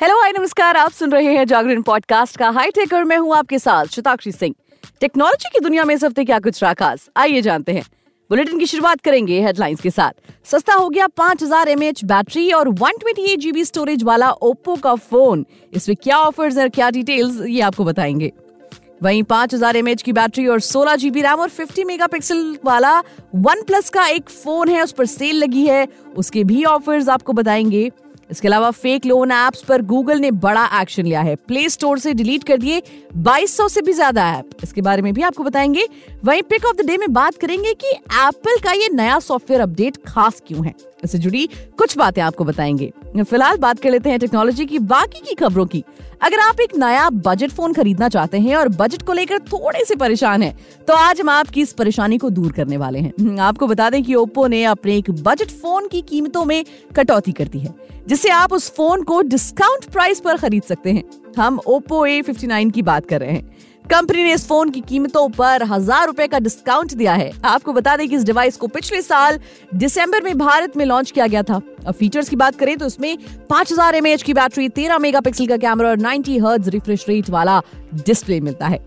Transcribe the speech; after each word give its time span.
Hello 0.00 0.20
hi 0.20 0.32
नमस्कार। 0.32 0.76
आप 0.76 0.90
सुन 0.90 1.10
रहे 1.12 1.34
हैं 1.34 1.44
जागरण 1.44 1.82
पॉडकास्ट 1.82 2.36
का 2.36 2.48
हाई 2.50 2.70
टेकर 2.70 3.04
मैं 3.04 3.16
हूँ 3.18 3.34
आपके 3.36 3.58
साथ 3.58 3.86
शताक्षी 3.86 4.32
सिंह। 4.32 4.54
टेक्नोलॉजी 5.00 5.48
की 5.52 5.60
दुनिया 5.60 5.84
में 5.84 5.94
इस 5.94 6.04
हफ़्ते 6.04 6.24
क्या 6.24 6.38
कुछ 6.38 6.62
रहा 6.62 6.72
खास 6.74 7.08
आइए 7.16 7.42
जानते 7.42 7.72
हैं। 7.72 7.82
बुलेटिन 8.30 8.58
की 8.58 8.66
शुरुआत 8.66 9.00
करेंगे 9.00 9.40
हेडलाइंस 9.42 9.80
के 9.80 9.90
साथ। 9.90 10.12
सस्ता 10.44 10.74
हो 10.74 10.88
गया 10.88 11.06
5000 11.06 11.68
हज़ार 11.68 11.76
बैटरी 12.04 12.50
और 12.52 12.68
128 12.68 13.36
जीबी 13.36 13.64
स्टोरेज 13.64 14.02
वाला 14.02 14.30
ओप्पो 14.30 14.76
का 14.76 14.94
फ़ोन 14.94 15.46
इसमें 15.72 15.96
क्या 16.02 16.18
ऑफर्स 16.18 16.58
और 16.58 16.68
क्या 16.68 16.90
डिटेल्स 16.90 17.40
ये 17.46 17.60
आपको 17.60 17.84
बताएँगे। 17.84 18.32
वहीं 19.02 19.22
5000 19.22 19.76
हज़ार 19.76 19.94
की 19.94 20.12
बैटरी 20.12 20.46
और 20.46 20.60
16 20.60 20.96
जीबी 20.96 21.22
रैम 21.22 21.40
और 21.40 21.50
50 21.50 21.84
मेगापिक्सल 21.84 22.56
वाला 22.64 22.98
वन 23.34 23.62
प्लस 23.62 23.90
का 23.90 24.06
एक 24.06 24.30
फ़ोन 24.30 24.68
है, 24.68 24.82
उस 24.82 24.92
पर 24.92 25.06
सेल 25.06 25.36
लगी 25.36 25.66
है। 25.66 25.88
उसके 26.16 26.44
भी 26.44 26.64
ऑफर्स 26.64 27.08
आपको 27.08 27.32
बताएँगे। 27.32 27.90
इसके 28.30 28.48
अलावा 28.48 28.70
फेक 28.70 29.06
लोन 29.06 29.32
एप्स 29.32 29.62
पर 29.62 29.82
गूगल 29.82 30.18
ने 30.20 30.30
बड़ा 30.30 30.64
एक्शन 30.80 31.04
लिया 31.04 31.20
है। 31.20 31.34
प्ले 31.38 31.68
स्टोर 31.68 31.98
से 31.98 32.12
डिलीट 32.14 32.44
कर 32.44 32.58
दिए 32.58 32.82
2200 33.18 33.68
से 33.68 33.82
भी 33.82 33.92
ज़्यादा 33.92 34.28
ऐप 34.30 34.50
इसके 34.62 34.80
बारे 34.80 35.02
में 35.02 35.12
भी 35.14 35.22
आपको 35.22 35.44
बताएँगे। 35.44 35.86
वहीं 36.24 36.42
पिक 36.42 36.64
ऑफ़ 36.66 36.76
द 36.76 36.86
डे 36.86 36.96
में 36.96 37.12
बात 37.12 37.36
करेंगे 37.36 37.74
कि 37.74 37.90
एप्पल 38.18 38.58
का 38.64 38.72
ये 38.72 38.88
नया 38.88 39.18
सॉफ्टवेयर 39.18 39.62
अपडेट 39.62 39.96
खास 40.06 40.42
क्यों 40.46 40.66
है। 40.66 40.74
इससे 41.04 41.18
जुड़ी 41.18 41.48
कुछ 41.78 41.96
बातें 41.98 42.22
आपको 42.22 42.44
बताएँगे। 42.44 42.92
फ़िलहाल 43.18 43.56
बात 43.56 43.80
कर 43.80 43.90
लेते 43.90 44.10
हैं 44.10 44.18
टेक्नोलॉजी 44.18 44.66
की 44.66 44.78
बाकी 44.78 45.20
की 45.20 45.34
खबरों 45.34 45.66
की। 45.66 45.84
अगर 46.22 46.40
आप 46.40 46.60
एक 46.60 46.74
नया 46.76 47.08
बजट 47.10 47.50
फ़ोन 47.50 47.72
खरीदना 47.72 48.08
चाहते 48.08 48.38
हैं 48.38 48.56
और 48.56 48.68
बजट 48.70 49.02
को 49.02 49.12
लेकर 49.12 49.38
थोड़े 49.42 49.84
से 49.84 49.94
परेशान 49.96 50.42
हैं, 50.42 50.56
तो 50.88 50.94
आज 50.94 51.20
हम 51.20 51.28
आपकी 51.28 51.62
इस 51.62 51.72
परेशानी 51.72 52.18
को 52.18 52.30
दूर 52.30 52.52
करने 52.52 52.76
वाले 52.76 52.98
हैं। 52.98 53.38
आपको 53.40 53.66
बता 53.66 53.88
दें 53.90 54.02
कि 54.02 54.14
ओप्पो 54.14 54.46
ने 54.46 54.64
अपने 54.64 54.96
एक 54.96 55.10
बजट 55.10 55.50
फ़ोन 55.52 55.88
की 55.88 56.00
कीमतों 56.00 56.44
में 56.44 56.64
कटौती 56.96 57.32
कर 57.32 57.44
दी 57.44 57.58
है। 57.58 57.74
जिससे 58.10 58.28
आप 58.30 58.52
उस 58.52 58.70
फ़ोन 58.74 59.02
को 59.02 59.20
डिस्काउंट 59.22 59.84
प्राइस 59.84 60.20
पर 60.20 60.36
खरीद 60.36 60.62
सकते 60.62 60.92
हैं। 60.92 61.02
हम 61.36 61.58
ओप्पो 61.68 62.04
ए 62.06 62.20
फिफ्टी 62.22 62.70
की 62.70 62.82
बात 62.82 63.06
कर 63.06 63.20
रहे 63.20 63.32
हैं। 63.32 63.84
कंपनी 63.84 64.22
ने 64.24 64.32
इस 64.32 64.46
फ़ोन 64.46 64.70
की 64.70 64.80
कीमतों 64.80 65.28
पर 65.28 65.62
हज़ार 65.62 66.06
रुपए 66.06 66.26
का 66.26 66.38
डिस्काउंट 66.38 66.94
दिया 66.94 67.12
है। 67.12 67.30
आपको 67.44 67.72
बता 67.72 67.96
दें 67.96 68.08
कि 68.08 68.16
इस 68.16 68.24
डिवाइस 68.24 68.56
को 68.56 68.66
पिछले 68.68 69.00
साल 69.02 69.38
दिसंबर 69.74 70.22
में 70.22 70.38
भारत 70.38 70.76
में 70.76 70.84
लॉन्च 70.84 71.10
किया 71.10 71.26
गया 71.26 71.42
था। 71.42 71.60
अब 71.86 71.94
फीचर्स 71.94 72.28
की 72.28 72.36
बात 72.36 72.56
करें 72.56 72.76
तो 72.78 72.86
इसमें 72.86 73.16
5000 73.50 73.94
हज़ार 73.94 74.16
की 74.16 74.34
बैटरी 74.34 74.68
13 74.70 74.98
मेगापिक्सल 74.98 75.46
का 75.46 75.56
कैमरा 75.58 75.88
और 75.88 75.98
90 75.98 76.38
हर्ट्ज 76.38 76.68
रिफ्रेश 76.68 77.04
रेट 77.08 77.30
वाला 77.30 77.60
डिस्प्ले 77.94 78.40
मिलता 78.40 78.66
है। 78.66 78.84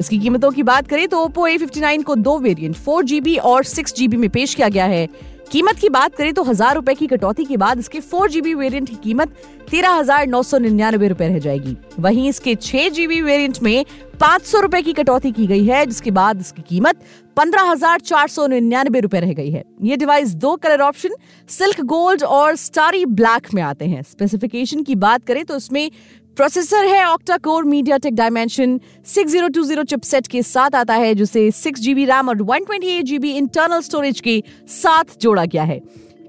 इसकी 0.00 0.18
कीमतों 0.18 0.50
की 0.50 0.62
बात 0.62 0.88
करें 0.88 1.06
तो 1.08 1.24
ओप्पो 1.24 1.46
ए 1.46 1.58
को 1.98 2.14
दो 2.16 2.38
वेरियंट 2.38 2.76
फोर 2.76 3.04
जीबी 3.04 3.36
और 3.44 3.64
सिक्स 3.66 3.94
जीबी 3.94 4.16
में 4.16 4.28
पेश 4.30 4.54
किया 4.54 4.68
गया 4.68 4.84
है। 4.86 5.08
कीमत 5.44 5.78
की 5.78 5.88
बात 5.88 6.14
करें 6.14 6.32
तो 6.34 6.42
हज़ार 6.42 6.74
रुपए 6.74 6.94
की 6.94 7.06
कटौती 7.06 7.44
के 7.44 7.56
बाद 7.56 7.78
इसके 7.78 8.00
फोर 8.02 8.30
जीबी 8.30 8.54
वेरियंट 8.54 8.88
की 8.88 8.96
कीमत 9.04 9.34
तेरह 9.70 9.90
हज़ार 9.90 10.26
नौ 10.26 10.42
सौ 10.42 10.58
निन्यानवे 10.58 11.08
रूपए 11.08 11.28
रह 11.28 11.38
जाएगी। 11.38 11.76
वहीं 12.00 12.28
इसके 12.28 12.54
छह 12.56 12.88
जीबी 12.90 13.20
वेरियंट 13.22 13.62
में 13.62 13.84
पाँच 14.20 14.42
सौ 14.42 14.60
रूपए 14.60 14.80
की 14.82 14.92
कटौती 14.92 15.30
की 15.32 15.46
गई 15.46 15.64
है, 15.64 15.84
जिसके 15.86 16.10
बाद 16.10 16.40
इसकी 16.40 16.62
कीमत 16.62 17.04
पंद्रह 17.36 17.62
हज़ार 17.62 18.00
चार 18.02 18.28
सौ 18.28 18.46
निन्यानवे 18.46 19.00
रूपए 19.00 19.20
रह 19.20 19.32
गई 19.32 19.50
है। 19.50 19.62
ये 19.82 19.96
डिवाइस 19.96 20.34
दो 20.36 20.54
कलर 20.56 20.80
ऑप्शन 20.82 21.14
सिल्क 21.48 21.80
गोल्ड 21.86 22.22
और 22.24 22.56
स्टारी 22.56 23.04
ब्लैक 23.06 23.54
में 23.54 23.62
आते 23.62 23.84
हैं। 23.86 24.02
स्पेसिफिकेशन 24.04 24.82
की 24.82 24.94
बात 24.96 25.24
करें 25.24 25.44
तो 25.44 25.56
इसमें 25.56 25.90
प्रोसेसर 26.36 26.84
है 26.86 27.04
octa 27.06 27.36
core 27.38 27.64
MediaTek 27.96 28.14
dimension 28.14 28.78
six 29.06 29.30
zero 29.32 29.48
two 29.48 29.62
zero 29.64 29.82
chipset 29.84 30.26
के 30.26 30.42
साथ 30.42 30.74
आता 30.74 30.94
है, 30.94 31.14
जिसे 31.14 31.50
सिक्स 31.52 31.80
जीबी 31.80 32.04
रैम 32.04 32.28
और 32.28 32.42
one 32.42 32.64
twenty 32.64 32.86
eight 32.88 33.04
GB 33.04 33.30
internal 33.32 33.80
storage 33.80 34.20
के 34.20 34.42
साथ 34.72 35.18
जोड़ा 35.22 35.44
गया 35.44 35.64
है। 35.64 35.78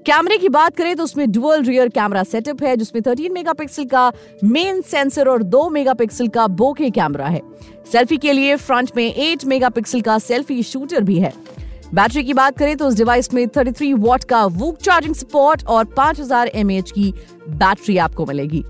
कैमरे 0.06 0.36
की 0.38 0.48
बात 0.48 0.76
करें 0.76 0.94
तो 0.96 1.04
उसमें 1.04 1.30
डुअल 1.32 1.62
रियर 1.64 1.88
कैमरा 1.88 2.22
सेटअप 2.24 2.62
है, 2.62 2.76
जिसमें 2.76 3.02
13 3.02 3.30
मेगापिक्सल 3.30 3.84
का 3.86 4.12
मेन 4.44 4.80
सेंसर 4.82 5.28
और 5.28 5.42
2 5.44 5.68
मेगापिक्सल 5.70 6.28
का 6.28 6.46
बोके 6.54 6.90
कैमरा 6.92 7.26
है। 7.26 7.40
सेल्फी 7.92 8.16
के 8.18 8.32
लिए 8.32 8.56
फ्रंट 8.58 8.90
में 8.96 9.14
8 9.24 9.44
मेगापिक्सल 9.46 10.00
का 10.00 10.18
सेल्फी 10.20 10.62
शूटर 10.62 11.02
भी 11.02 11.18
है। 11.18 11.32
बैटरी 11.94 12.24
की 12.24 12.34
बात 12.34 12.58
करें 12.58 12.76
तो 12.76 12.86
उस 12.86 12.94
डिवाइस 12.94 13.34
में 13.34 13.46
33 13.48 13.92
वॉट 13.98 14.24
का 14.24 14.44
वूक 14.46 14.78
चार्जिंग 14.78 15.14
सपोर्ट 15.16 15.66
और 15.66 15.84
5000 15.94 16.20
हज़ार 16.20 16.50
की 16.94 17.12
बैटरी 17.50 17.98
आपको 17.98 18.26
मिलेगी। 18.26 18.64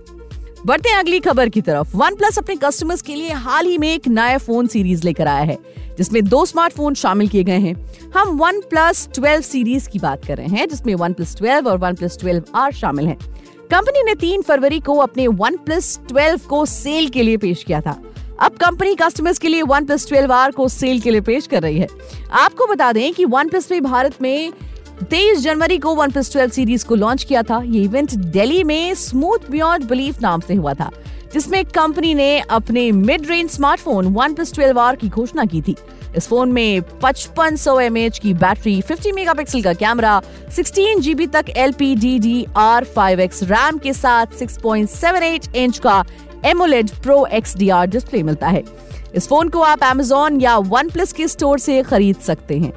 बढ़ते 0.67 0.89
हैं 0.89 0.97
अगली 0.97 1.21
खबर 1.21 1.49
की 1.49 1.61
तरफ़। 1.61 1.97
वन 1.97 2.15
प्लस 2.15 2.39
अपने 2.39 2.57
कस्टमर्स 2.57 3.03
के 3.03 3.15
लिए 3.15 3.33
हाल 3.33 3.67
ही 3.67 3.79
में 3.79 3.95
एक 3.95 4.09
नया 4.09 4.39
फ़ोन 4.39 4.67
सीरीज़ 4.67 5.05
लेकर 5.05 5.29
आया 5.29 5.43
है, 5.43 5.59
जिसमें 5.99 6.25
दो 6.25 6.45
स्मार्टफ़ोन 6.45 6.95
शामिल 6.95 7.29
किए 7.29 7.45
गए 7.45 7.59
हैं। 7.59 7.75
हम 8.17 8.37
वन 8.39 8.61
प्लस 8.61 9.09
ट्वेल्व 9.15 9.43
सीरीज़ 9.43 9.89
की 9.89 9.99
बात 9.99 10.25
कर 10.25 10.37
रहे 10.37 10.47
हैं, 10.47 10.69
जिसमें 10.69 10.95
वन 10.95 11.13
प्लस 11.13 11.37
ट्वेल्व 11.37 11.69
और 11.69 11.79
वन 11.79 11.95
प्लस 11.95 12.19
ट्वेल्व 12.19 12.43
आर 12.55 12.73
शामिल 12.73 13.07
हैं। 13.07 13.19
कंपनी 13.71 14.03
ने 14.03 14.15
तीन 14.15 14.43
फरवरी 14.43 14.81
को 14.81 14.97
अपने 14.97 15.27
वन 15.27 15.57
प्लस 15.57 15.99
ट्वेल्व 16.09 16.41
को 16.49 16.67
सेल 16.67 17.09
के 17.09 17.23
लिए 17.23 17.37
पेश 17.37 17.65
किया 17.65 17.81
था। 17.81 18.03
अब 18.41 18.53
कंपनी 18.53 18.95
कस्टमर्स 18.95 19.39
के 19.39 19.49
लिए 19.49 19.63
वन 19.63 19.85
प्लस 19.85 20.09
ट्वेल्व 20.09 20.33
आर 20.33 20.51
को 20.51 20.69
सेल 20.69 21.01
के 21.01 21.11
लिए 21.11 21.21
पेश 21.21 21.47
कर 21.47 21.63
रही 21.63 21.79
है। 21.79 21.87
आपको 22.33 22.67
बता 22.67 22.93
दें 22.93 23.13
कि 23.15 23.25
वन 23.25 23.49
प्लस 23.49 23.73
भारत 23.73 24.23
में 24.23 24.53
तेईस 25.01 25.41
जनवरी 25.41 25.79
को 25.79 25.95
वन 25.95 26.11
प्लस 26.11 26.31
ट्वेल्व 26.33 26.51
सीरीज़ 26.51 26.85
को 26.87 26.95
लॉन्च 26.95 27.25
किया 27.25 27.43
था। 27.43 27.63
ये 27.65 27.83
इवेंट 27.83 28.13
दिल्ली 28.13 28.63
में 28.65 28.95
स्मूथ 28.95 29.51
बियॉन्ड 29.51 29.85
बिलीफ 29.85 30.21
नाम 30.23 30.41
से 30.41 30.55
हुआ 30.55 30.73
था, 30.75 30.91
जिसमें 31.33 31.65
कंपनी 31.65 32.15
ने 32.15 32.39
अपने 32.41 32.91
mid 32.93 33.29
range 33.31 33.51
smartphone 33.51 34.07
OnePlus 34.35 34.53
twelve 34.55 34.81
R 34.81 34.97
की 34.97 35.09
घोषणा 35.09 35.45
की 35.45 35.63
थी। 35.63 35.77
इस 36.17 36.29
फ़ोन 36.29 36.53
में 36.53 36.83
पचपन 37.03 37.57
सौ 37.57 37.79
की 38.23 38.33
बैटरी 38.35 38.81
50 38.83 39.13
मेगापिक्सल 39.13 39.63
का 39.63 39.73
कैमरा 39.75 40.21
16 40.57 41.01
जीबी 41.01 41.27
तक 41.27 41.51
L 41.57 41.73
P 41.73 41.95
D 41.97 42.19
D 42.19 42.47
R 42.57 42.85
five 42.85 43.21
X 43.21 43.43
RAM 43.43 43.79
के 43.79 43.93
साथ 43.93 44.39
6.78 44.39 45.55
इंच 45.57 45.79
का 45.79 46.05
AMOLED 46.45 46.91
pro 47.03 47.25
X 47.27 47.57
D 47.57 47.69
R 47.69 47.87
display 47.87 48.23
मिलता 48.23 48.49
है। 48.49 48.65
इस 49.15 49.29
फ़ोन 49.29 49.49
को 49.49 49.61
आप 49.61 49.83
एमेजोन 49.83 50.41
या 50.41 50.57
वन 50.59 50.89
प्लस 50.89 51.13
के 51.13 51.29
स्टोर 51.29 51.59
से 51.59 51.83
खरीद 51.83 52.17
सकते 52.17 52.59
हैं। 52.59 52.73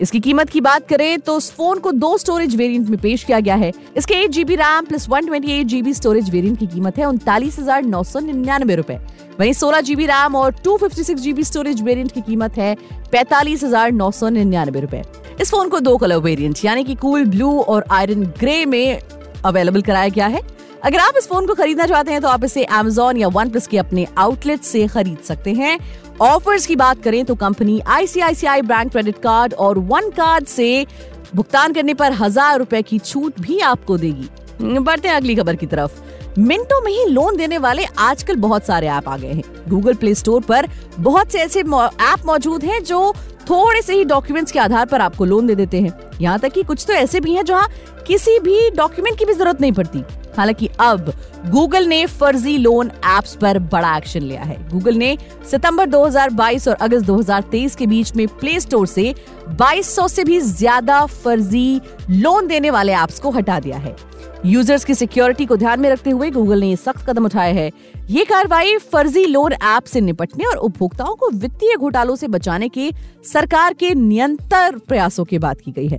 इसकी 0.00 0.20
कीमत 0.20 0.50
की 0.50 0.60
बात 0.60 0.86
करें 0.88 1.18
तो 1.20 1.36
इस 1.38 1.50
फ़ोन 1.52 1.78
को 1.78 1.92
दो 1.92 2.16
स्टोरेज 2.18 2.56
वेरिएंट 2.56 2.88
में 2.88 2.98
पेश 2.98 3.24
किया 3.24 3.40
गया 3.40 3.54
है। 3.54 3.72
इसके 3.96 4.14
eight 4.14 4.30
GB 4.30 4.54
RAM 4.56 4.84
plus 4.84 5.08
one 5.08 5.26
twenty 5.26 5.52
eight 5.52 5.66
GB 5.66 5.94
storage 5.94 6.30
variant 6.30 6.58
की 6.58 6.66
कीमत 6.66 6.98
है 6.98 7.04
उनतालीस 7.06 7.58
हज़ार 7.58 7.82
नौ 7.84 8.02
सौ 8.04 8.20
निन्यानवे 8.20 8.74
रूपए। 8.74 8.98
वहीं 9.40 9.52
सोलह 9.52 9.80
जीबी 9.80 10.06
रैम 10.06 10.36
और 10.36 10.52
two 10.64 10.76
fifty 10.76 11.02
six 11.04 11.22
GB 11.22 11.44
storage 11.44 11.82
variant 11.82 12.12
की 12.12 12.20
कीमत 12.20 12.56
है 12.58 12.74
पैतालीस 13.12 13.64
हज़ार 13.64 13.92
नौ 13.92 14.10
सौ 14.10 14.28
निन्यानवे 14.28 14.80
रूपए। 14.80 15.02
इस 15.40 15.50
फ़ोन 15.50 15.68
को 15.68 15.80
दो 15.80 15.96
कलर 15.96 16.16
वेरिएंट 16.20 16.64
यानी 16.64 16.84
कि 16.84 16.94
कूल 16.96 17.24
ब्लू 17.26 17.58
और 17.60 17.84
आयरन 17.90 18.24
ग्रे 18.40 18.64
में 18.66 19.00
अवेलेबल 19.44 19.82
कराया 19.82 20.08
गया 20.08 20.26
है। 20.26 20.42
अगर 20.84 20.98
आप 20.98 21.14
इस 21.18 21.26
फ़ोन 21.28 21.46
को 21.46 21.54
खरीदना 21.54 21.86
चाहते 21.86 22.12
हैं 22.12 22.20
तो 22.20 22.28
आप 22.28 22.44
इसे 22.44 22.64
Amazon 22.72 23.16
या 23.16 23.28
वन 23.28 23.50
प्लस 23.50 23.66
के 23.66 23.78
अपने 23.78 24.06
आउटलेट 24.18 24.60
से 24.62 24.86
खरीद 24.88 25.18
सकते 25.18 25.52
हैं। 25.52 25.78
ऑफर्स 26.20 26.66
की 26.66 26.76
बात 26.76 27.02
करें 27.02 27.24
तो 27.24 27.34
company 27.34 27.80
ICICI 27.86 28.62
bank 28.62 28.90
credit 28.92 29.18
card 29.18 29.54
और 29.54 29.78
वन 29.78 30.08
कार्ड 30.10 30.46
से 30.46 30.86
भुगतान 31.34 31.72
करने 31.72 31.94
पर 31.94 32.12
हज़ार 32.12 32.58
रुपए 32.58 32.82
की 32.82 32.98
छूट 32.98 33.40
भी 33.40 33.58
आपको 33.62 33.96
देगी। 33.98 34.78
बढ़ते 34.78 35.08
हैं 35.08 35.14
अगली 35.14 35.34
खबर 35.34 35.56
की 35.56 35.66
तरफ़। 35.66 36.38
मिनटों 36.38 36.80
में 36.80 36.92
ही 36.92 37.04
लोन 37.06 37.36
देने 37.36 37.58
वाले 37.58 37.84
आजकल 37.98 38.36
बहुत 38.38 38.66
सारे 38.66 38.88
ऐप 38.88 39.08
आ 39.08 39.16
गए 39.16 39.32
हैं। 39.32 39.42
गूगल 39.68 39.94
प्ले 39.94 40.14
स्टोर 40.14 40.42
पर 40.42 40.68
बहुत 40.98 41.32
से 41.32 41.38
ऐसे 41.38 41.60
ऐप 41.60 42.26
मौजूद 42.26 42.64
हैं 42.64 42.82
जो 42.84 43.12
थोड़े 43.50 43.82
से 43.82 43.94
ही 43.94 44.04
डॉक्यूमेंट्स 44.04 44.52
के 44.52 44.58
आधार 44.58 44.86
पर 44.86 45.00
आपको 45.00 45.24
लोन 45.24 45.46
दे 45.46 45.54
देते 45.54 45.80
हैं। 45.80 45.92
यहाँ 46.20 46.38
तक 46.38 46.52
कि 46.52 46.62
कुछ 46.62 46.84
तो 46.86 46.92
ऐसे 46.92 47.20
भी 47.20 47.34
हैं 47.34 47.44
जहाँ 47.44 47.68
किसी 48.06 48.38
भी 48.38 48.70
डॉक्यूमेंट 48.70 49.18
की 49.18 49.24
भी 49.24 49.34
ज़रूरत 49.34 49.60
नहीं 49.60 49.72
पड़ती। 49.72 50.02
हालाँकि 50.36 50.68
अब 50.80 51.12
गूगल 51.46 51.86
ने 51.86 52.04
फर्जी 52.06 52.56
लोन 52.58 52.90
एप्स 53.08 53.34
पर 53.36 53.58
बड़ा 53.58 53.96
एक्शन 53.96 54.22
लिया 54.22 54.42
है। 54.42 54.56
गूगल 54.70 54.94
ने 54.94 55.16
सितंबर 55.50 55.86
2022 55.86 56.68
और 56.68 56.74
अगस्त 56.74 57.06
2023 57.06 57.74
के 57.76 57.86
बीच 57.86 58.14
में 58.16 58.26
प्ले 58.30 58.58
स्टोर 58.60 58.86
से 58.86 59.14
2200 59.52 60.08
से 60.08 60.24
भी 60.24 60.40
ज़्यादा 60.40 61.04
फर्जी 61.06 61.80
लोन 62.10 62.46
देने 62.46 62.70
वाले 62.70 62.94
एप्स 62.94 63.20
को 63.20 63.30
हटा 63.30 63.58
दिया 63.60 63.78
है। 63.78 63.96
यूज़र्स 64.46 64.84
की 64.84 64.94
सिक्योरिटी 64.94 65.44
को 65.46 65.56
ध्यान 65.56 65.80
में 65.80 65.88
रखते 65.90 66.10
हुए 66.10 66.30
गूगल 66.30 66.60
ने 66.60 66.68
ये 66.68 66.76
सख्त 66.76 67.04
कदम 67.06 67.24
उठाए 67.24 67.52
हैं। 67.52 67.70
ये 68.10 68.24
कार्रवाई 68.24 68.76
फर्जी 68.92 69.24
लोन 69.26 69.52
ऐप 69.52 69.84
से 69.84 70.00
निपटने 70.00 70.44
और 70.44 70.56
उपभोक्ताओं 70.56 71.14
को 71.14 71.28
वित्तीय 71.30 71.76
घोटालों 71.76 72.14
से 72.16 72.28
बचाने 72.28 72.68
के 72.68 72.90
सरकार 73.32 73.72
के 73.72 73.94
निरंतर 73.94 74.78
प्रयासों 74.78 75.24
के 75.24 75.38
बाद 75.38 75.60
की 75.60 75.72
गई 75.72 75.88
है। 75.88 75.98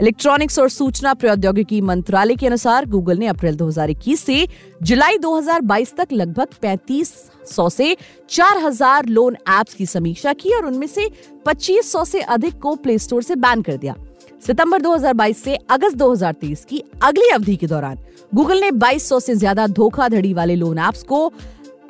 इलेक्ट्रॉनिक्स 0.00 0.58
और 0.58 0.68
सूचना 0.68 1.14
प्रौद्योगिकी 1.14 1.80
मंत्रालय 1.80 2.36
के 2.36 2.46
अनुसार 2.46 2.86
गूगल 2.86 3.18
ने 3.18 3.26
अप्रैल 3.26 3.56
2021 3.56 4.20
से 4.20 4.46
जुलाई 4.82 5.18
2022 5.18 5.94
तक 5.96 6.12
लगभग 6.12 6.54
3500 6.62 7.68
से 7.70 7.96
4000 8.30 9.06
लोन 9.06 9.36
एप्स 9.50 9.74
की 9.74 9.86
समीक्षा 9.86 10.32
की 10.32 10.52
और 10.52 10.66
उनमें 10.66 10.86
से 10.86 11.08
2500 11.46 12.04
से 12.04 12.20
अधिक 12.20 12.58
को 12.58 12.74
प्ले 12.76 12.98
स्टोर 12.98 13.22
से 13.22 13.36
बैन 13.36 13.62
कर 13.62 13.76
दिया। 13.76 13.94
सितंबर 14.42 14.80
2022 14.80 15.36
से 15.36 15.54
अगस्त 15.70 15.96
2023 15.96 16.64
की 16.64 16.82
अगली 17.02 17.28
अवधि 17.28 17.56
के 17.56 17.66
दौरान 17.66 17.98
गूगल 18.32 18.60
ने 18.60 18.70
2200 18.72 19.20
से 19.20 19.34
ज़्यादा 19.34 19.66
धोखाधड़ी 19.68 20.32
वाले 20.34 20.54
लोन 20.56 20.78
एप्स 20.78 21.02
को 21.02 21.32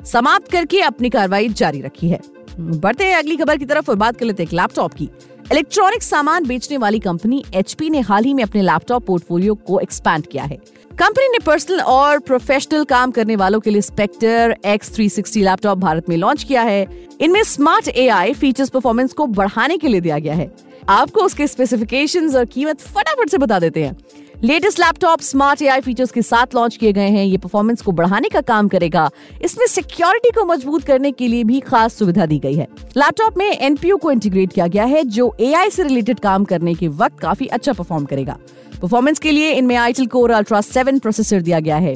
समाप्त 0.05 0.51
करके 0.51 0.81
अपनी 0.81 1.09
कार्रवाई 1.09 1.49
जारी 1.49 1.81
रखी 1.81 2.09
है। 2.09 2.19
बढ़ते 2.59 3.05
हैं 3.05 3.15
अगली 3.15 3.35
खबर 3.37 3.57
की 3.57 3.65
तरफ़ 3.65 3.89
और 3.91 3.95
बात 3.97 4.17
कर 4.17 4.25
लेते 4.25 4.43
हैं 4.43 4.49
लैपटॉप 4.53 4.93
की। 4.93 5.09
इलेक्ट्रॉनिक 5.51 6.03
सामान 6.03 6.45
बेचने 6.47 6.77
वाली 6.77 6.99
कंपनी 6.99 7.43
एचपी 7.55 7.89
ने 7.89 7.99
हाल 8.01 8.23
ही 8.23 8.33
में 8.33 8.43
अपने 8.43 8.61
लैपटॉप 8.61 9.05
पोर्टफोलियो 9.05 9.55
को 9.57 9.79
एक्सपैंड 9.79 10.25
किया 10.27 10.43
है। 10.43 10.57
कंपनी 10.91 11.27
ने 11.27 11.39
पर्सनल 11.45 11.79
और 11.81 12.19
प्रोफेशनल 12.21 12.83
काम 12.85 13.11
करने 13.11 13.35
वालों 13.35 13.59
के 13.59 13.69
लिए 13.69 13.81
Spectre 13.81 14.55
X 14.65 14.93
three 14.95 15.07
sixty 15.09 15.41
laptop 15.41 15.77
Bharat 15.77 16.09
में 16.09 16.17
लॉन्च 16.17 16.43
किया 16.43 16.61
है। 16.63 16.85
इनमें 17.21 17.41
स्मार्ट 17.43 17.87
एआई 17.87 18.33
फीचर्स 18.33 18.69
परफॉर्मेंस 18.69 19.13
को 19.13 19.27
बढ़ाने 19.29 19.77
के 19.77 19.87
लिए 19.87 20.01
दिया 20.01 20.19
गया 20.19 20.33
है। 20.33 20.51
आपको 20.89 21.21
उसके 21.21 21.47
स्पेसिफिकेशंस 21.47 22.35
और 22.35 22.45
कीमत 22.45 22.81
फटाफट 22.81 23.29
से 23.29 23.37
बता 23.37 23.59
देते 23.59 23.83
हैं। 23.83 23.97
Latest 24.43 24.79
laptop 24.79 25.21
smart 25.21 25.61
AI 25.61 25.81
features 25.81 26.11
के 26.11 26.21
साथ 26.21 26.55
लॉन्च 26.55 26.75
किए 26.75 26.93
गए 26.93 27.07
हैं। 27.07 27.25
ये 27.25 27.37
परफॉर्मेंस 27.37 27.81
को 27.81 27.91
बढ़ाने 27.91 28.29
का 28.29 28.41
काम 28.41 28.67
करेगा। 28.67 29.09
इसमें 29.41 29.67
सिक्योरिटी 29.67 30.29
को 30.29 30.45
मज़बूत 30.45 30.83
करने 30.83 31.11
के 31.11 31.27
लिए 31.27 31.43
भी 31.43 31.59
खास 31.59 31.93
सुविधा 31.93 32.25
दी 32.25 32.39
गई 32.39 32.55
है। 32.55 32.67
लैपटॉप 32.97 33.37
में 33.37 33.57
एनपीयू 33.57 33.97
को 33.97 34.11
इंटीग्रेट 34.11 34.53
किया 34.53 34.67
गया 34.67 34.83
है, 34.83 35.03
जो 35.03 35.35
एआई 35.39 35.69
से 35.69 35.83
रिलेटेड 35.83 36.19
काम 36.19 36.43
करने 36.43 36.73
के 36.73 36.87
वक्त 36.87 37.19
काफ़ी 37.19 37.47
अच्छा 37.47 37.73
परफॉर्म 37.73 38.05
करेगा। 38.05 38.37
परफॉर्मेंस 38.81 39.19
के 39.19 39.31
लिए 39.31 39.51
इनमें 39.51 39.75
Intel 39.75 40.05
core 40.05 40.31
ultra 40.31 40.61
seven 40.61 40.99
processor 40.99 41.41
दिया 41.41 41.59
गया 41.59 41.77
है। 41.77 41.95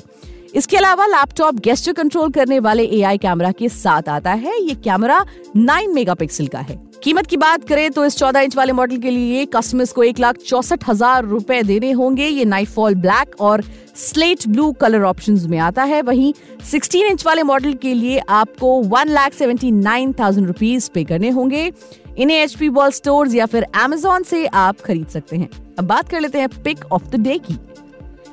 इसके 0.55 0.77
अलावा 0.77 1.05
लैपटॉप 1.05 1.55
गेस्टर 1.55 1.93
कंट्रोल 1.93 2.31
करने 2.31 2.59
वाले 2.59 2.83
एआई 2.83 3.17
कैमरा 3.17 3.51
के 3.51 3.69
साथ 3.69 4.09
आता 4.09 4.33
है। 4.33 4.63
ये 4.63 4.75
कैमरा 4.75 5.25
9 5.55 5.93
मेगापिक्सल 5.93 6.47
का 6.47 6.59
है। 6.59 6.84
कीमत 7.03 7.27
की 7.27 7.37
बात 7.37 7.67
करें 7.67 7.89
तो 7.91 8.03
इस 8.05 8.17
14 8.17 8.41
इंच 8.41 8.55
वाले 8.55 8.71
मॉडल 8.73 8.97
के 8.97 9.09
लिए 9.09 9.45
कस्टमर्स 9.45 9.91
को 9.91 10.03
एक 10.03 10.19
लाख 10.19 10.37
चौसठ 10.37 10.87
हज़ार 10.87 11.25
रुपए 11.25 11.61
देने 11.63 11.91
होंगे। 11.91 12.27
ये 12.27 12.45
नाइट 12.45 12.67
फॉल 12.67 12.95
ब्लैक 12.95 13.35
और 13.41 13.63
स्लेट 13.95 14.47
ब्लू 14.47 14.71
कलर 14.71 15.03
ऑप्शंस 15.03 15.45
में 15.45 15.57
आता 15.59 15.83
है। 15.83 16.01
वहीं 16.01 16.33
16 16.63 17.09
इंच 17.09 17.25
वाले 17.25 17.43
मॉडल 17.43 17.73
के 17.73 17.93
लिए 17.93 18.19
आपको 18.19 18.81
one 18.83 19.09
lakh 19.09 19.33
seventy 19.33 19.71
nine 19.71 20.13
thousand 20.13 20.47
rupees 20.47 20.89
pay 20.93 21.03
करने 21.03 21.29
होंगे। 21.29 21.71
इन्हें 22.17 22.37
एच 22.37 22.55
पी 22.55 22.69
बॉल 22.69 22.91
स्टोर 22.91 23.35
या 23.35 23.45
फिर 23.45 23.65
एमेजोन 23.77 24.23
से 24.23 24.45
आप 24.47 24.81
खरीद 24.81 25.07
सकते 25.07 25.37
हैं। 25.37 25.49
अब 25.79 25.85
बात 25.85 26.09
कर 26.09 26.21
लेते 26.21 26.39
हैं 26.39 26.49
पिक 26.63 26.85
ऑफ़ 26.91 27.07
द 27.07 27.21
डे 27.23 27.37
की। 27.39 27.57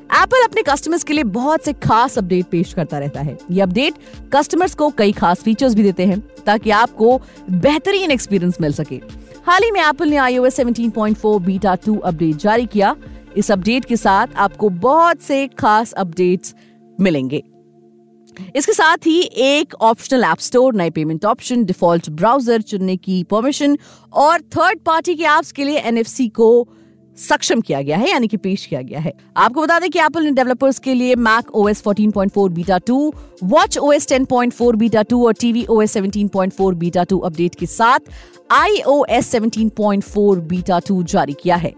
एप्पल 0.02 0.42
अपने 0.44 0.62
कस्टमर्स 0.62 1.04
के 1.04 1.12
लिए 1.12 1.24
बहुत 1.24 1.64
से 1.64 1.72
खास 1.72 2.18
अपडेट 2.18 2.46
पेश 2.46 2.72
करता 2.74 2.98
रहता 2.98 3.20
है। 3.20 3.36
ये 3.50 3.60
अपडेट 3.60 3.94
कस्टमर्स 4.34 4.74
को 4.74 4.88
कई 4.90 5.12
खास 5.12 5.42
फीचर्स 5.42 5.74
भी 5.74 5.82
देते 5.82 6.06
हैं, 6.06 6.20
ताकि 6.46 6.70
आपको 6.70 7.20
बेहतरीन 7.50 8.10
एक्सपीरियंस 8.10 8.60
मिल 8.60 8.72
सके। 8.72 9.00
हाल 9.46 9.62
ही 9.62 9.70
में 9.70 9.80
एप्पल 9.80 10.10
ने 10.10 10.16
iOS 10.16 10.60
17.4 10.60 11.38
बीटा 11.38 11.76
2 11.76 11.98
अपडेट 12.00 12.36
जारी 12.36 12.66
किया। 12.66 12.94
इस 13.36 13.50
अपडेट 13.50 13.84
के 13.84 13.96
साथ 13.96 14.34
आपको 14.36 14.68
बहुत 14.68 15.22
से 15.22 15.46
खास 15.48 15.92
अपडेट्स 15.92 16.54
मिलेंगे। 16.98 17.42
इसके 18.56 18.72
साथ 18.72 19.06
ही 19.06 19.20
एक 19.36 19.74
ऑप्शनल 19.74 20.24
ऐप 20.24 20.38
स्टोर 20.38 20.74
नए 20.74 20.90
पेमेंट 20.90 21.24
ऑप्शन 21.24 21.64
डिफ़ॉल्ट 21.64 22.10
ब्राउज़र 22.10 22.62
चुनने 22.62 22.96
की 22.96 23.22
परमिशन 23.24 23.76
और 24.12 24.40
थर्ड 24.56 24.78
पार्टी 24.78 25.14
के 25.14 25.24
एप्स 25.28 25.52
के 25.52 25.64
लिए 25.64 25.78
एनएफसी 25.78 26.28
को 26.28 26.68
सक्षम 27.18 27.60
किया 27.60 27.80
गया 27.82 27.96
है 27.96 28.10
यानी 28.10 28.26
कि 28.26 28.36
पेश 28.36 28.66
किया 28.66 28.80
गया 28.82 29.00
है। 29.00 29.12
आपको 29.36 29.62
बता 29.62 29.78
दें 29.78 29.90
कि 29.90 29.98
एप्पल 29.98 30.24
ने 30.24 30.30
डेवलपर्स 30.30 30.78
के 30.78 30.94
लिए 30.94 31.14
Mac 31.16 31.54
OS 31.54 31.82
14.4 31.82 32.48
beta 32.48 32.78
2, 32.80 33.12
watch 33.44 33.78
OS 33.78 34.08
10.4 34.08 34.76
beta 34.76 35.02
2 35.02 35.22
और 35.24 35.32
टीवी 35.32 35.66
ओएस 35.70 35.96
17.4 35.96 36.74
बीटा 36.74 37.04
2 37.04 37.20
अपडेट 37.24 37.54
के 37.54 37.66
साथ 37.66 38.10
आई 38.50 38.80
ओ 38.86 39.04
एस 39.04 39.34
17.4 39.34 40.40
बीटा 40.40 40.80
2 40.80 41.02
जारी 41.04 41.36
किया 41.42 41.56
है। 41.56 41.72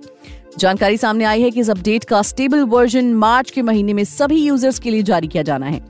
जानकारी 0.58 0.96
सामने 0.96 1.24
आई 1.24 1.42
है 1.42 1.50
कि 1.50 1.60
इस 1.60 1.70
अपडेट 1.70 2.04
का 2.04 2.22
स्टेबल 2.22 2.62
वर्जन 2.64 3.12
मार्च 3.14 3.50
के 3.50 3.62
महीने 3.62 3.92
में 3.92 4.04
सभी 4.04 4.42
यूज़र्स 4.42 4.78
के 4.78 4.90
लिए 4.90 5.02
जारी 5.02 5.28
किया 5.28 5.42
जाना 5.42 5.66
है। 5.66 5.80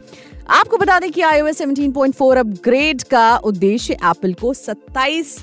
आपको 0.50 0.76
बता 0.76 0.98
दें 1.00 1.10
कि 1.12 1.22
iOS 1.22 1.60
17.4 1.62 2.36
अपग्रेड 2.36 3.02
का 3.02 3.36
उद्देश्य 3.36 3.94
एप्पल 3.94 4.32
को 4.32 4.54
27 4.54 5.36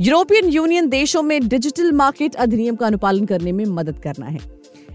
यूरोपियन 0.00 0.48
यूनियन 0.48 0.88
देशों 0.88 1.22
में 1.22 1.48
डिजिटल 1.48 1.92
मार्केट 1.92 2.34
अधिनियम 2.34 2.76
का 2.76 2.86
अनुपालन 2.86 3.26
करने 3.26 3.52
में 3.52 3.64
मदद 3.64 3.98
करना 3.98 4.26
है। 4.26 4.38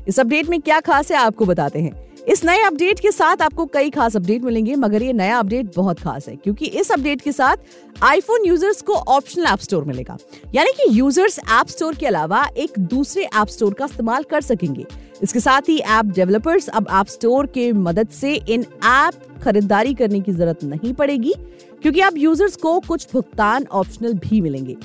इस 0.07 0.19
अपडेट 0.19 0.46
में 0.46 0.62
क्या 0.62 0.80
खास 0.80 1.12
है, 1.12 1.18
आपको 1.18 1.46
बताते 1.46 1.80
हैं। 1.80 2.14
इस 2.27 2.44
नए 2.45 2.62
अपडेट 2.63 3.00
के 3.00 3.12
साथ 3.12 3.42
आपको 3.42 3.66
कई 3.66 3.89
खास 3.89 4.16
अपडेट 4.16 4.44
मिलेंगे, 4.44 4.75
मगर 4.75 5.04
ये 5.04 5.13
नया 5.13 5.38
अपडेट 5.39 5.75
बहुत 5.75 6.00
खास 6.00 6.27
है, 6.27 6.36
क्योंकि 6.36 6.66
इस 6.66 6.92
अपडेट 6.92 7.22
के 7.22 7.31
साथ 7.31 8.04
आईफोन 8.04 8.45
यूज़र्स 8.45 8.81
को 8.81 8.94
ऑप्शनल 8.94 9.45
ऐप 9.45 9.60
स्टोर 9.60 9.83
मिलेगा। 9.83 10.18
यानी 10.56 10.72
कि 10.72 10.88
यूज़र्स 11.00 11.39
ऐप 11.51 11.68
स्टोर 11.68 11.95
के 11.95 12.06
अलावा 12.06 12.44
एक 12.57 12.80
दूसरे 12.80 13.24
ऐप 13.24 13.48
स्टोर 13.48 13.74
का 13.74 13.86
इस्तेमाल 13.86 14.24
कर 14.24 14.42
सकेंगे। 14.42 14.86
इसके 15.24 15.39
साथ 15.39 15.69
ही 15.69 15.77
ऐप 15.80 16.06
डेवलपर्स 16.06 16.68
अब 16.69 16.88
ऐप 16.92 17.07
स्टोर 17.07 17.48
के 17.48 17.72
मदद 17.74 18.10
से 18.12 18.33
इन 18.36 18.66
ऐप 18.86 19.22
खरीदारी 19.44 19.94
करने 19.94 20.19
की 20.19 20.31
ज़रूरत 20.31 20.63
नहीं 20.63 20.94
पड़ेगी, 20.94 21.33
क्योंकि 21.81 22.01
अब 22.01 22.18
यूज़र्स 22.18 22.56
को 22.56 22.80
कुछ 22.80 23.07
भुगतान 23.13 23.66
ऑप्शनल 23.74 24.13
भी 24.19 24.42
मिलेंगे। 24.42 24.77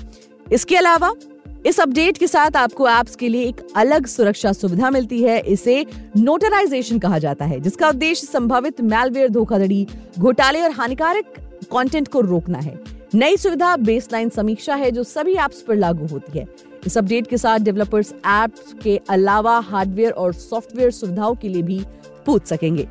इसके 0.53 0.77
अलावा 0.77 1.15
इस 1.67 1.81
अपडेट 1.81 2.19
के 2.19 2.27
साथ 2.27 2.57
आपको 2.57 2.89
एप्स 2.89 3.17
के 3.17 3.29
लिए 3.29 3.45
एक 3.45 3.57
अलग 3.77 4.07
सुरक्षा 4.07 4.53
सुविधा 4.53 4.91
मिलती 4.91 5.23
है, 5.23 5.41
इसे 5.41 5.87
नोटराइजेशन 6.17 6.99
कहा 6.99 7.19
जाता 7.19 7.45
है, 7.45 7.61
जिसका 7.61 7.89
उद्देश्य 7.89 8.27
संभावित 8.27 8.81
मेलवेयर 8.81 9.29
धोखाधड़ी, 9.29 9.87
घोटाले 10.19 10.63
और 10.63 10.71
हानिकारक 10.71 11.25
कंटेंट 11.73 12.09
को 12.09 12.21
रोकना 12.21 12.59
है। 12.59 12.81
नई 13.15 13.37
सुविधा 13.37 13.77
बेसलाइन 13.77 14.29
समीक्षा 14.29 14.75
है, 14.75 14.91
जो 14.91 15.05
सभी 15.05 15.35
एप्स 15.35 15.61
पर 15.63 15.77
लागू 15.77 16.07
होती 16.07 16.39
है। 16.39 16.47
इस 16.87 16.99
अपडेट 16.99 17.27
के 17.27 17.39
साथ 17.39 17.59
डेवलपर्स 17.59 18.13
एप्स 18.13 18.75
के 18.83 19.01
अलावा 19.09 19.59
हार्डवेयर 19.59 20.13
और 20.13 20.33
सॉफ्टवेयर 20.33 20.91
सुविधाओं 20.91 21.35
के 21.35 21.49
लिए 21.49 21.63
भी 21.63 21.85
पूछ 22.27 22.45
सकेंगे। 22.45 22.89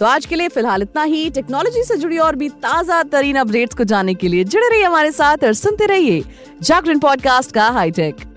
तो 0.00 0.06
आज 0.06 0.26
के 0.26 0.36
लिए 0.36 0.48
फ़िलहाल 0.48 0.82
इतना 0.82 1.02
ही। 1.02 1.28
टेक्नोलॉजी 1.30 1.82
से 1.84 1.96
जुड़ी 1.96 2.18
और 2.18 2.36
भी 2.36 2.48
ताज़ा 2.48 3.02
तरीन 3.02 3.36
अपडेट्स 3.36 3.74
को 3.74 3.84
जानने 3.84 4.14
के 4.14 4.28
लिए 4.28 4.44
जुड़े 4.44 4.68
रहिए 4.68 4.84
हमारे 4.84 5.12
साथ 5.12 5.44
और 5.44 5.52
सुनते 5.54 5.86
रहिए 5.86 6.24
जागरण 6.62 6.98
पॉडकास्ट 6.98 7.52
का 7.52 7.68
हाईटेक 7.70 8.27